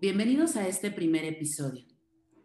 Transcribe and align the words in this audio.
Bienvenidos 0.00 0.54
a 0.54 0.68
este 0.68 0.92
primer 0.92 1.24
episodio. 1.24 1.84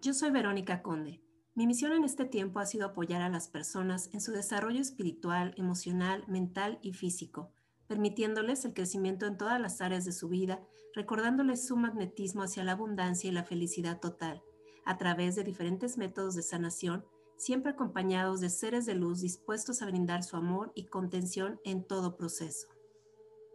Yo 0.01 0.15
soy 0.15 0.31
Verónica 0.31 0.81
Conde. 0.81 1.21
Mi 1.53 1.67
misión 1.67 1.91
en 1.91 2.03
este 2.03 2.25
tiempo 2.25 2.59
ha 2.59 2.65
sido 2.65 2.87
apoyar 2.87 3.21
a 3.21 3.29
las 3.29 3.47
personas 3.47 4.09
en 4.11 4.21
su 4.21 4.31
desarrollo 4.31 4.81
espiritual, 4.81 5.53
emocional, 5.55 6.23
mental 6.27 6.79
y 6.81 6.93
físico, 6.93 7.51
permitiéndoles 7.85 8.65
el 8.65 8.73
crecimiento 8.73 9.27
en 9.27 9.37
todas 9.37 9.61
las 9.61 9.81
áreas 9.81 10.03
de 10.03 10.13
su 10.13 10.29
vida, 10.29 10.63
recordándoles 10.95 11.67
su 11.67 11.77
magnetismo 11.77 12.41
hacia 12.41 12.63
la 12.63 12.71
abundancia 12.71 13.29
y 13.29 13.33
la 13.33 13.43
felicidad 13.43 13.99
total, 13.99 14.41
a 14.83 14.97
través 14.97 15.35
de 15.35 15.43
diferentes 15.43 15.95
métodos 15.95 16.33
de 16.33 16.41
sanación, 16.41 17.05
siempre 17.37 17.73
acompañados 17.73 18.41
de 18.41 18.49
seres 18.49 18.87
de 18.87 18.95
luz 18.95 19.21
dispuestos 19.21 19.83
a 19.83 19.85
brindar 19.85 20.23
su 20.23 20.37
amor 20.37 20.71
y 20.73 20.87
contención 20.87 21.59
en 21.65 21.85
todo 21.85 22.17
proceso. 22.17 22.67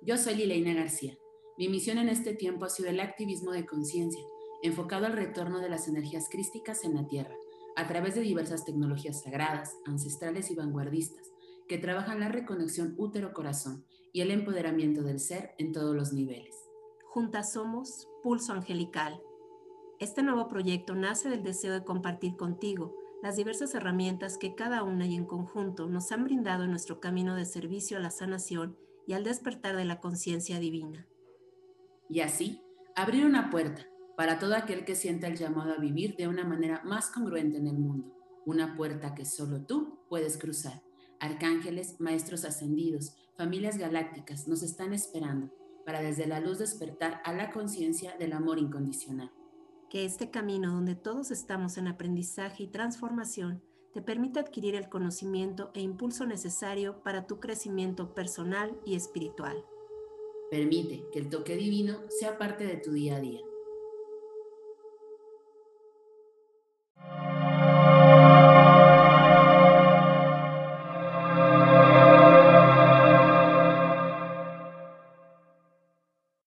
Yo 0.03 0.17
soy 0.17 0.37
Lileina 0.37 0.73
García 0.75 1.19
mi 1.59 1.69
misión 1.69 1.99
en 1.99 2.09
este 2.09 2.35
tiempo 2.35 2.65
ha 2.65 2.71
sido 2.71 2.89
el 2.89 3.01
activismo 3.01 3.51
de 3.51 3.67
conciencia, 3.67 4.23
enfocado 4.63 5.07
al 5.07 5.15
retorno 5.15 5.59
de 5.59 5.69
las 5.69 5.89
energías 5.89 6.29
crísticas 6.31 6.85
en 6.85 6.95
la 6.95 7.09
Tierra, 7.09 7.35
a 7.75 7.89
través 7.89 8.15
de 8.15 8.21
diversas 8.21 8.65
tecnologías 8.65 9.23
sagradas, 9.23 9.77
ancestrales 9.85 10.53
y 10.53 10.55
vanguardistas, 10.55 11.27
que 11.67 11.79
trabajan 11.79 12.21
la 12.21 12.29
reconexión 12.29 12.95
útero-corazón 12.97 13.85
y 14.13 14.21
el 14.21 14.31
empoderamiento 14.31 15.03
del 15.03 15.19
ser 15.19 15.57
en 15.59 15.73
todos 15.73 15.97
los 15.97 16.13
niveles. 16.13 16.55
Juntas 17.07 17.53
somos 17.53 18.09
Pulso 18.23 18.53
Angelical. 18.53 19.21
Este 19.99 20.23
nuevo 20.23 20.47
proyecto 20.47 20.95
nace 20.95 21.29
del 21.29 21.43
deseo 21.43 21.73
de 21.73 21.85
compartir 21.85 22.37
contigo 22.37 22.95
las 23.21 23.35
diversas 23.35 23.75
herramientas 23.75 24.39
que 24.39 24.55
cada 24.55 24.85
una 24.85 25.07
y 25.07 25.17
en 25.17 25.25
conjunto 25.25 25.89
nos 25.89 26.13
han 26.13 26.23
brindado 26.23 26.63
en 26.63 26.71
nuestro 26.71 27.01
camino 27.01 27.35
de 27.35 27.47
servicio 27.47 27.97
a 27.97 28.01
la 28.01 28.13
sanación 28.13 28.79
y 29.09 29.15
al 29.15 29.25
despertar 29.25 29.75
de 29.75 29.85
la 29.85 29.99
conciencia 29.99 30.61
divina 30.61 31.09
y 32.09 32.21
así 32.21 32.63
abrir 32.95 33.25
una 33.25 33.51
puerta 33.51 33.87
para 34.17 34.39
todo 34.39 34.57
aquel 34.57 34.85
que 34.85 34.97
sienta 34.97 35.29
el 35.29 35.37
llamado 35.37 35.73
a 35.73 35.79
vivir 35.79 36.17
de 36.17 36.27
una 36.27 36.45
manera 36.45 36.83
más 36.85 37.11
congruente 37.11 37.59
en 37.59 37.69
el 37.69 37.79
mundo, 37.79 38.13
una 38.45 38.77
puerta 38.77 39.15
que 39.15 39.25
solo 39.25 39.65
tú 39.65 40.01
puedes 40.09 40.37
cruzar. 40.39 40.83
Arcángeles, 41.21 42.01
maestros 42.01 42.45
ascendidos, 42.45 43.15
familias 43.37 43.79
galácticas 43.79 44.49
nos 44.49 44.63
están 44.63 44.93
esperando 44.93 45.53
para 45.87 46.01
desde 46.03 46.27
la 46.27 46.41
luz 46.41 46.59
despertar 46.59 47.21
a 47.25 47.33
la 47.33 47.51
conciencia 47.51 48.17
del 48.19 48.33
amor 48.33 48.59
incondicional. 48.59 49.31
Que 49.89 50.05
este 50.05 50.31
camino 50.31 50.73
donde 50.73 50.97
todos 50.97 51.31
estamos 51.31 51.79
en 51.79 51.89
aprendizaje 51.89 52.65
y 52.65 52.67
transformación 52.67 53.63
te 53.95 54.03
permita 54.03 54.41
adquirir 54.41 54.75
el 54.75 54.89
conocimiento 54.89 55.71
e 55.75 55.81
impulso 55.81 56.27
necesario 56.27 57.03
para 57.03 57.27
tu 57.27 57.41
crecimiento 57.41 58.15
personal 58.15 58.79
y 58.85 58.97
espiritual. 58.97 59.65
Permite 60.51 61.05
que 61.13 61.19
el 61.19 61.29
toque 61.29 61.57
divino 61.57 62.05
sea 62.09 62.39
parte 62.39 62.67
de 62.67 62.77
tu 62.77 62.93
día 62.93 63.17
a 63.17 63.21
día 63.21 63.41